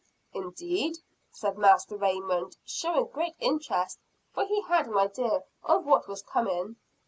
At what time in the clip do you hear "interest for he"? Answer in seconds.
3.39-4.63